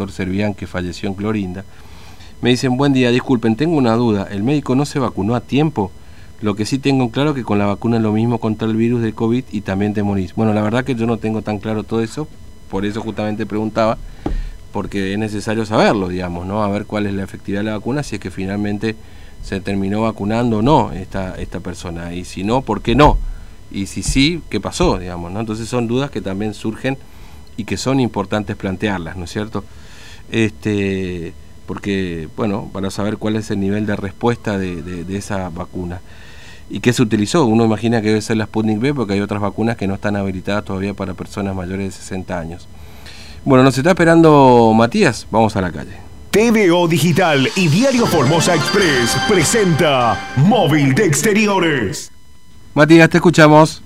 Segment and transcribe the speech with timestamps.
[0.00, 1.64] doctor Servián que falleció en Clorinda.
[2.40, 5.90] Me dicen, buen día, disculpen, tengo una duda, ¿el médico no se vacunó a tiempo?
[6.40, 9.02] Lo que sí tengo claro que con la vacuna es lo mismo contra el virus
[9.02, 10.36] del COVID y también te morís.
[10.36, 12.28] Bueno, la verdad que yo no tengo tan claro todo eso,
[12.70, 13.98] por eso justamente preguntaba,
[14.70, 16.62] porque es necesario saberlo, digamos, ¿no?
[16.62, 18.94] A ver cuál es la efectividad de la vacuna, si es que finalmente
[19.42, 23.18] se terminó vacunando o no esta, esta persona, y si no, ¿por qué no?
[23.72, 25.40] Y si sí, ¿qué pasó, digamos, ¿no?
[25.40, 26.96] Entonces son dudas que también surgen
[27.56, 29.64] y que son importantes plantearlas, ¿no es cierto?
[30.30, 31.32] Este,
[31.66, 36.00] porque, bueno, para saber cuál es el nivel de respuesta de, esa vacuna.
[36.70, 37.46] ¿Y qué se utilizó?
[37.46, 40.16] Uno imagina que debe ser la Sputnik B porque hay otras vacunas que no están
[40.16, 42.68] habilitadas todavía para personas mayores de 60 años.
[43.44, 45.96] Bueno, nos está esperando Matías, vamos a la calle.
[46.30, 52.12] TVO Digital y Diario Formosa Express presenta Móvil de Exteriores.
[52.74, 53.82] Matías, te escuchamos.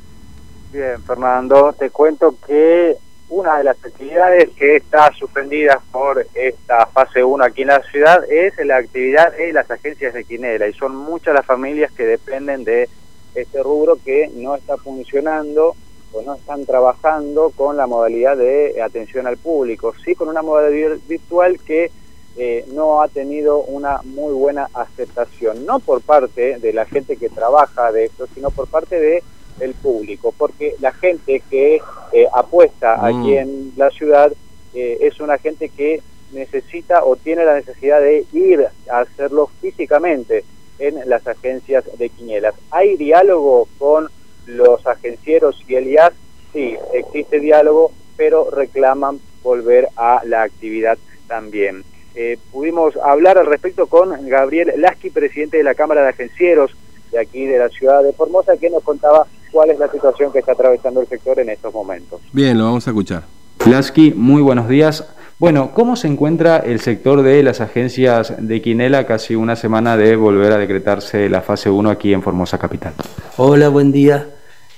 [0.73, 2.97] Bien, Fernando, te cuento que
[3.33, 8.23] una de las actividades que está suspendida por esta fase 1 aquí en la ciudad
[8.31, 12.63] es la actividad de las agencias de Quinela y son muchas las familias que dependen
[12.63, 12.91] de
[13.35, 15.75] este rubro que no está funcionando
[16.13, 20.99] o no están trabajando con la modalidad de atención al público, sí con una modalidad
[21.09, 21.91] virtual que
[22.37, 27.31] eh, no ha tenido una muy buena aceptación, no por parte de la gente que
[27.31, 29.23] trabaja de esto, sino por parte de
[29.61, 31.81] el público, porque la gente que
[32.13, 33.39] eh, apuesta aquí mm.
[33.39, 34.33] en la ciudad
[34.75, 36.01] eh, es una gente que
[36.33, 40.45] necesita o tiene la necesidad de ir a hacerlo físicamente
[40.79, 42.55] en las agencias de quinielas.
[42.71, 44.09] ¿Hay diálogo con
[44.47, 46.13] los agencieros y el IAS?
[46.53, 51.85] Sí, existe diálogo, pero reclaman volver a la actividad también.
[52.15, 56.77] Eh, pudimos hablar al respecto con Gabriel Lasky, presidente de la Cámara de Agencieros
[57.11, 60.41] de aquí de la ciudad de Formosa, que nos contaba cuál es la situación que
[60.41, 62.21] está atravesando el sector en estos momentos.
[62.33, 63.23] Bien, lo vamos a escuchar.
[63.67, 65.07] Lasky, muy buenos días.
[65.39, 70.17] Bueno, ¿cómo se encuentra el sector de las agencias de Quinela casi una semana de
[70.17, 72.95] volver a decretarse la fase 1 aquí en Formosa Capital?
[73.37, 74.29] Hola, buen día.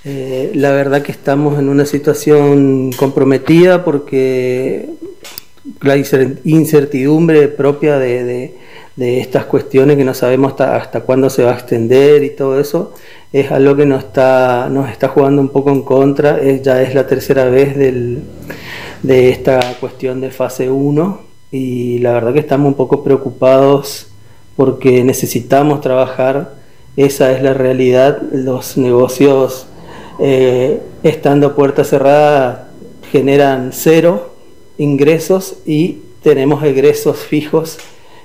[0.05, 4.89] Eh, la verdad que estamos en una situación comprometida porque
[5.81, 8.55] la incertidumbre propia de,
[8.97, 12.93] estas cuestiones que no sabemos hasta, hasta cuándo se va a extender y todo eso
[13.33, 16.41] es algo que nos está, nos está jugando un poco en contra.
[16.63, 21.21] ya es la tercera vez de esta cuestión de fase 1
[21.51, 24.09] y la verdad que estamos un poco preocupados
[24.57, 26.55] porque necesitamos trabajar.
[26.97, 28.23] Esa es la realidad.
[28.33, 29.67] Los negocios
[30.21, 32.69] eh, estando puerta cerrada
[33.11, 34.34] generan cero
[34.79, 37.79] ingresos y tenemos egresos fijos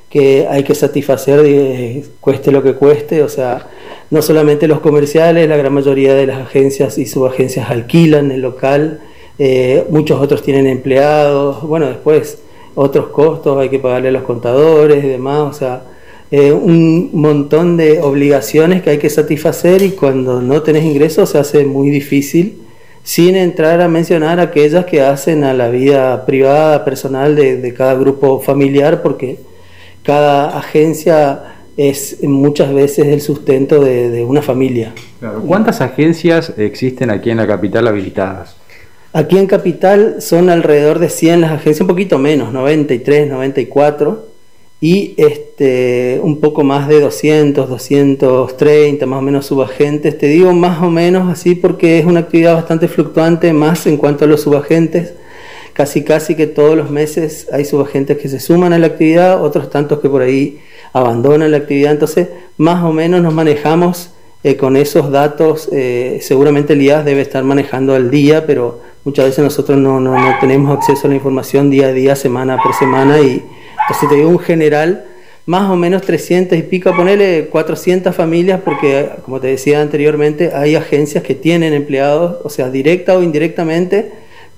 [0.10, 3.68] que hay que satisfacer, cueste lo que cueste, o sea,
[4.10, 9.02] no solamente los comerciales, la gran mayoría de las agencias y subagencias alquilan el local,
[9.38, 12.40] eh, muchos otros tienen empleados, bueno, después
[12.74, 15.84] otros costos, hay que pagarle a los contadores y demás, o sea,
[16.32, 21.38] eh, un montón de obligaciones que hay que satisfacer y cuando no tenés ingresos se
[21.38, 22.62] hace muy difícil,
[23.10, 27.96] sin entrar a mencionar aquellas que hacen a la vida privada, personal de, de cada
[27.96, 29.40] grupo familiar, porque
[30.04, 34.94] cada agencia es muchas veces el sustento de, una familia.
[35.48, 38.56] ¿Cuántas agencias existen aquí en la capital habilitadas?
[39.12, 44.29] Aquí en Capital son alrededor de 100 las agencias, un poquito menos, 93, 94,
[44.82, 50.18] y este, un poco más de 200, 230 más o menos subagentes.
[50.18, 54.26] Te digo más o menos así porque es una actividad bastante fluctuante, más en cuanto
[54.26, 55.14] a los subagentes.
[55.74, 59.70] Casi casi que todos los meses hay subagentes que se suman a la actividad, otros
[59.70, 60.60] tantos que por ahí
[60.94, 64.12] abandonan la actividad, entonces más o menos nos manejamos
[64.44, 69.26] eh, con esos datos, eh, seguramente el IAS debe estar manejando al día, pero muchas
[69.26, 72.74] veces nosotros no, no, no, tenemos acceso a la información día a día, semana por
[72.74, 73.44] semana, y
[73.90, 75.04] entonces te digo un general,
[75.48, 80.76] más o menos 300 y pico, ponerle 400 familias, porque como te decía anteriormente, hay
[80.76, 84.12] agencias que tienen empleados, o sea, directa o indirectamente,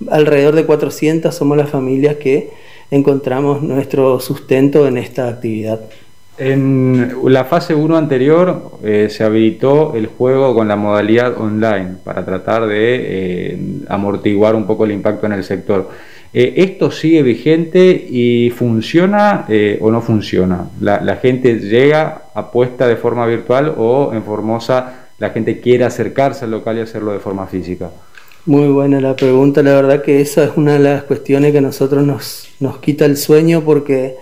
[0.09, 2.49] alrededor de 400 somos las familias que
[2.89, 5.79] encontramos nuestro sustento en esta actividad.
[6.37, 12.25] En la fase 1 anterior eh, se habilitó el juego con la modalidad online para
[12.25, 15.89] tratar de eh, amortiguar un poco el impacto en el sector.
[16.33, 19.45] Eh, ¿Esto sigue vigente y funciona
[19.81, 20.69] o no funciona?
[20.79, 26.45] La, ¿La, gente llega, apuesta de forma virtual o en Formosa la gente quiere acercarse
[26.45, 27.91] al local y hacerlo de forma física?
[28.47, 31.61] Muy buena la pregunta, la verdad que esa es una de las cuestiones que a
[31.61, 34.15] nosotros nos, nos quita el sueño porque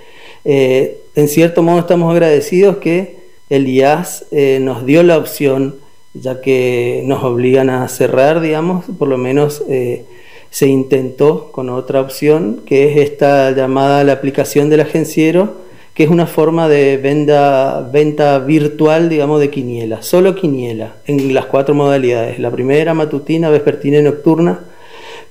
[0.44, 3.18] eh, en cierto modo estamos agradecidos que
[3.50, 5.76] el IAS eh, nos dio la opción,
[6.14, 10.04] ya que nos obligan a cerrar, digamos, por lo menos eh,
[10.50, 16.10] se intentó con otra opción, que es esta llamada la aplicación del agenciero, que es
[16.10, 22.40] una forma de venta, venta virtual, digamos, de quiniela, solo quiniela, en las cuatro modalidades.
[22.40, 24.62] La primera, matutina, vespertina y nocturna,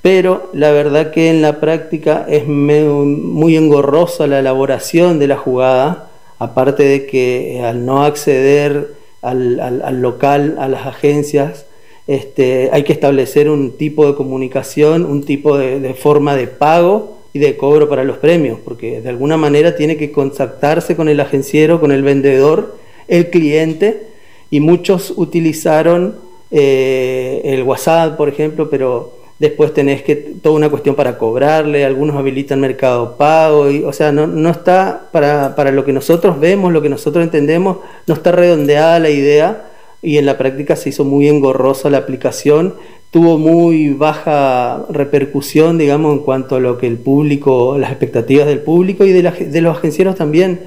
[0.02, 6.10] pero la verdad que en la práctica es muy engorrosa la elaboración de la jugada,
[6.38, 8.92] aparte de que al no acceder
[9.22, 11.66] al, local, a las agencias,
[12.08, 17.38] este, hay que establecer un tipo de comunicación, un tipo de, forma de pago y
[17.38, 21.80] de cobro para los premios, porque de alguna manera tiene que contactarse con el agenciero,
[21.80, 22.76] con el vendedor,
[23.08, 24.08] el cliente,
[24.50, 26.16] y muchos utilizaron
[26.50, 32.16] eh, el WhatsApp, por ejemplo, pero después tenés que toda una cuestión para cobrarle, algunos
[32.16, 36.88] habilitan mercado pago, y, o sea, no, está para, lo que nosotros vemos, lo que
[36.88, 39.64] nosotros entendemos, no está redondeada la idea
[40.02, 42.74] y en la práctica se hizo muy engorrosa la aplicación,
[43.10, 48.60] tuvo muy baja repercusión, digamos, en cuanto a lo que el público, las expectativas del
[48.60, 50.60] público y de, los agencieros también.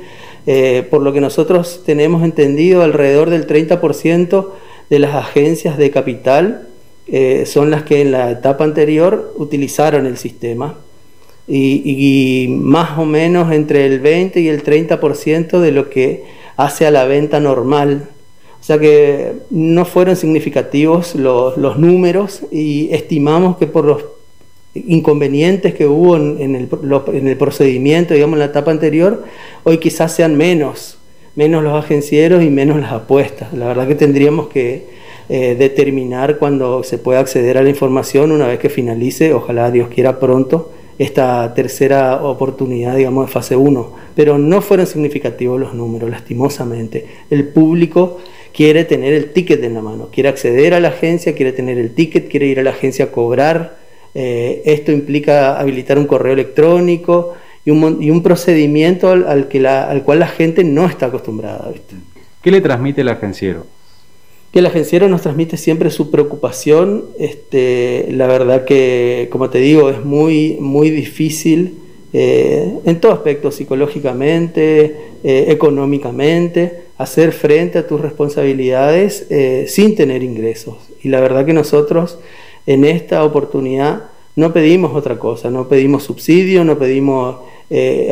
[0.47, 4.47] Eh, por lo que nosotros tenemos entendido, alrededor del 30%
[4.89, 6.67] de las agencias de capital
[7.07, 10.77] eh, son las que en la etapa anterior utilizaron el sistema
[11.47, 16.23] y, más o menos entre el 20 y el 30% de lo que
[16.57, 18.09] hace a la venta normal.
[18.79, 24.03] Que no fueron significativos los, números y estimamos que por los
[24.73, 26.69] inconvenientes que hubo en, el,
[27.13, 29.23] en, el, procedimiento, digamos, en la etapa anterior,
[29.63, 30.97] hoy quizás sean menos,
[31.35, 33.53] menos los agencieros y menos las apuestas.
[33.53, 34.85] La verdad que tendríamos que,
[35.33, 39.87] eh, determinar cuando se pueda acceder a la información una vez que finalice, ojalá Dios
[39.87, 43.93] quiera pronto, esta tercera oportunidad, digamos, de fase 1.
[44.13, 47.05] Pero no fueron significativos los números, lastimosamente.
[47.29, 48.17] El público
[48.53, 51.93] quiere tener el ticket en la mano, quiere acceder a la agencia, quiere tener el
[51.93, 53.77] ticket, quiere ir a la agencia a cobrar.
[54.13, 57.33] Eh, esto implica habilitar un correo electrónico
[57.63, 61.71] y un, y un procedimiento al, que la, al cual la gente no está acostumbrada.
[62.41, 63.65] ¿Qué le transmite el agenciero?
[64.51, 67.05] que el agenciero nos transmite siempre su preocupación.
[67.17, 71.80] Este, la verdad que, como te digo, es muy, muy difícil
[72.13, 80.21] eh, en todo aspecto, psicológicamente, eh, económicamente, hacer frente a tus responsabilidades eh, sin tener
[80.21, 80.75] ingresos.
[81.01, 82.19] Y la verdad que nosotros
[82.65, 87.37] en esta oportunidad no pedimos otra cosa, no pedimos subsidio, no pedimos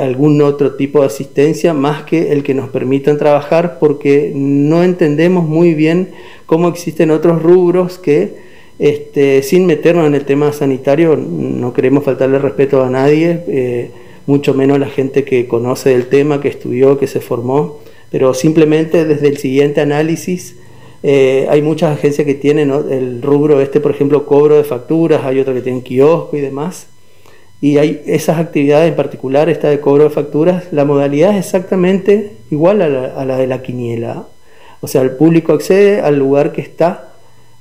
[0.01, 5.43] algún otro tipo de asistencia más que el que nos permitan trabajar porque no entendemos
[5.43, 6.11] muy bien
[6.45, 8.37] cómo existen otros rubros que
[8.79, 13.91] este, sin meternos en el tema sanitario no queremos faltarle respeto a nadie, eh,
[14.25, 17.79] mucho menos a la gente que conoce el tema, que estudió, que se formó,
[18.09, 20.55] pero simplemente desde el siguiente análisis
[21.01, 25.39] eh, hay muchas agencias que tienen el rubro este, por ejemplo, cobro de facturas, hay
[25.39, 26.87] otros que tienen kiosco y demás.
[27.61, 32.33] Y hay esas actividades en particular, esta de cobro de facturas, la modalidad es exactamente
[32.51, 34.27] igual a la, de la quiniela.
[34.81, 37.08] O sea, el público accede al lugar que está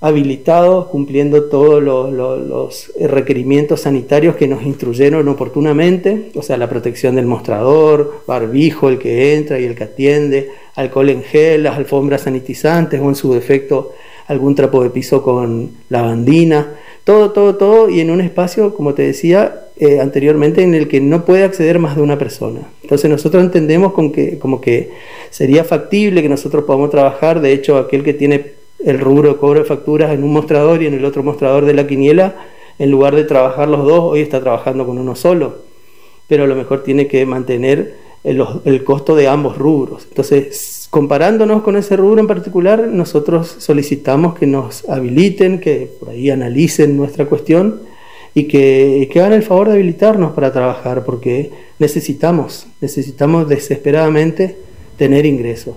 [0.00, 7.26] habilitado, cumpliendo todos los, requerimientos sanitarios que nos instruyeron oportunamente, o sea, la protección del
[7.26, 13.00] mostrador, barbijo, el que entra y el que atiende, alcohol en gel, las alfombras sanitizantes
[13.00, 13.92] o en su defecto
[14.28, 19.02] algún trapo de piso con lavandina, todo, todo, todo, y en un espacio, como te
[19.02, 22.60] decía, eh, anteriormente en el que no puede acceder más de una persona.
[22.82, 24.90] Entonces nosotros entendemos con que, como que
[25.30, 29.64] sería factible que nosotros podamos trabajar, de hecho aquel que tiene el rubro cobro de
[29.64, 32.36] facturas en un mostrador y en el otro mostrador de la quiniela,
[32.78, 35.62] en lugar de trabajar los dos, hoy está trabajando con uno solo,
[36.28, 40.06] pero a lo mejor tiene que mantener el, costo de ambos rubros.
[40.08, 46.30] Entonces, comparándonos con ese rubro en particular, nosotros solicitamos que nos habiliten, que por ahí
[46.30, 47.80] analicen nuestra cuestión
[48.34, 54.56] y que, hagan el favor de habilitarnos para trabajar, porque necesitamos, necesitamos desesperadamente
[54.96, 55.74] tener ingresos.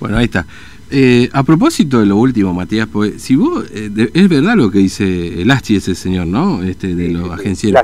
[0.00, 0.46] Bueno, ahí está.
[0.94, 4.78] Eh, a propósito de lo último, Matías, pues, si vos, eh, es verdad lo que
[4.80, 6.62] dice Lasky, ese señor, ¿no?
[6.62, 7.82] Este, de los agencias.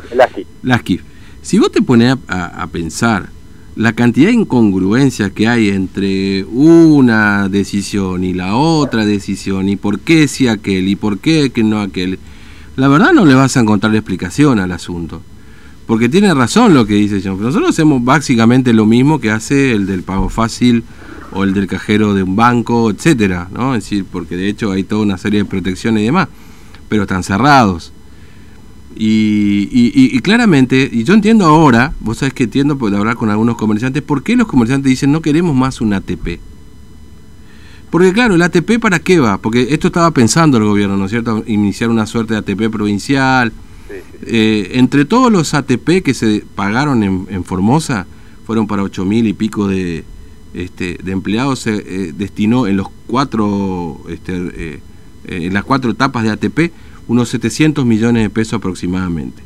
[0.62, 1.00] Lasky.
[1.40, 3.30] Si vos te pones a, a, pensar
[3.76, 10.00] la cantidad de incongruencias que hay entre una decisión y la otra decisión, y por
[10.00, 12.18] qué si aquel, y por qué que no aquel,
[12.76, 15.22] la verdad no le vas a encontrar explicación al asunto.
[15.86, 17.40] Porque tiene razón lo que dice John.
[17.40, 20.84] Nosotros hacemos básicamente lo mismo que hace el del pago fácil
[21.32, 23.74] o el del cajero de un banco, etcétera, ¿no?
[23.74, 26.28] Es decir, porque de hecho hay toda una serie de protecciones y demás,
[26.88, 27.92] pero están cerrados.
[29.00, 34.02] Y, claramente, y yo entiendo ahora, vos sabés que entiendo por hablar con algunos comerciantes,
[34.02, 36.40] ¿por qué los comerciantes dicen no queremos más un ATP?
[37.90, 39.38] Porque claro, el ATP para qué va?
[39.38, 41.44] Porque esto estaba pensando el gobierno, ¿no es cierto?
[41.46, 43.52] Iniciar una suerte de ATP provincial,
[44.22, 48.06] Eh, entre todos los ATP que se pagaron en, Formosa,
[48.46, 50.04] fueron para ocho mil y pico de,
[50.54, 54.80] este, de empleados, se eh, destinó en los cuatro, este,
[55.26, 56.72] en las cuatro etapas de ATP
[57.08, 59.42] unos 700 millones de pesos aproximadamente.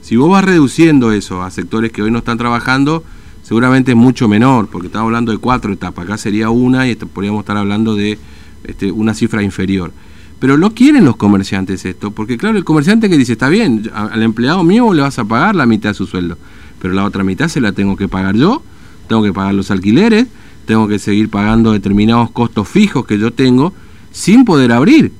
[0.00, 3.04] Si vos vas reduciendo eso a sectores que hoy no están trabajando,
[3.42, 7.40] seguramente es mucho menor, porque estamos hablando de cuatro etapas, acá sería una y podríamos
[7.40, 8.18] estar hablando de
[8.64, 9.92] este, una cifra inferior.
[10.38, 14.22] Pero no quieren los comerciantes esto, porque claro, el comerciante que dice, está bien, al
[14.22, 16.38] empleado mío le vas a pagar la mitad de su sueldo,
[16.80, 18.62] pero la otra mitad se la tengo que pagar yo,
[19.06, 20.26] tengo que pagar los alquileres,
[20.66, 23.72] tengo que seguir pagando determinados costos fijos que yo tengo
[24.10, 25.12] sin poder abrir.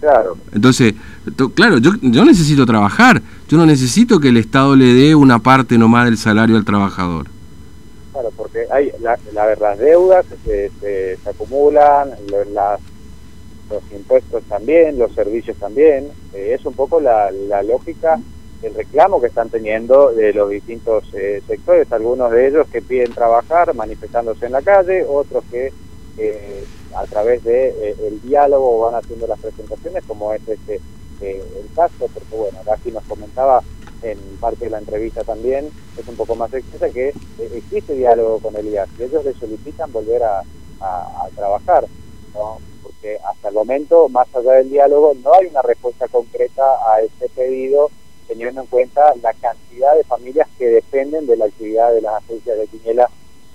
[0.00, 0.36] Claro.
[0.52, 0.94] Entonces,
[1.54, 5.78] claro, yo, yo necesito trabajar, yo no necesito que el Estado le dé una parte
[5.78, 7.26] nomás del salario al trabajador.
[8.12, 12.10] Claro, porque hay la, la, las deudas se, se, acumulan,
[12.52, 12.80] las,
[13.70, 16.08] los impuestos también, los servicios también.
[16.34, 18.20] Eh, es un poco la, la lógica
[18.62, 23.12] el reclamo que están teniendo de los distintos eh, sectores, algunos de ellos que piden
[23.12, 25.72] trabajar manifestándose en la calle, otros que
[26.18, 26.64] eh,
[26.94, 30.80] a través de eh, el diálogo van haciendo las presentaciones, como es este
[31.22, 33.62] eh, el caso, porque bueno, aquí nos comentaba
[34.02, 37.14] en parte de la entrevista también, es un poco más extensa, que
[37.54, 40.42] existe diálogo con el IAS y ellos le solicitan volver a,
[41.36, 41.86] trabajar,
[42.82, 47.28] porque hasta el momento, más allá del diálogo, no hay una respuesta concreta a este
[47.28, 47.88] pedido,
[48.32, 52.56] teniendo en cuenta la cantidad de familias que dependen de la actividad de las agencias
[52.56, 53.10] de Quiniela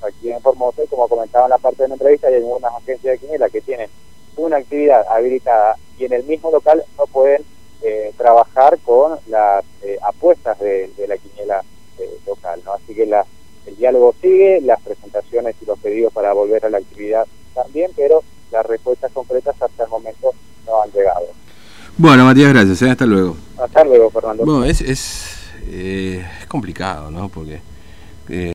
[0.07, 3.13] aquí en Formosa, y como comentaba en la parte de la entrevista, hay algunas agencias
[3.13, 3.89] de quiniela que tienen
[4.35, 7.43] una actividad habilitada y en el mismo local no pueden
[7.81, 11.63] eh, trabajar con las eh, apuestas de, la quiniela
[11.97, 12.61] eh, local.
[12.75, 13.25] Así que la,
[13.65, 18.23] el diálogo sigue, las presentaciones y los pedidos para volver a la actividad también, pero
[18.51, 20.35] las respuestas concretas hasta el momento
[20.67, 21.46] no han llegado.
[21.97, 22.81] Bueno, Matías, gracias.
[22.83, 23.35] Hasta luego.
[23.57, 24.45] Hasta luego, Fernando.
[24.45, 25.37] Bueno, es, es,
[25.71, 27.27] es complicado, ¿no?
[27.29, 27.59] Porque